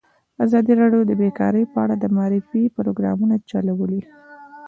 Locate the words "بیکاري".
1.21-1.63